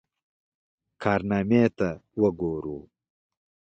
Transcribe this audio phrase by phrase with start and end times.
[1.03, 1.89] کارنامې ته
[2.21, 2.77] وګورو.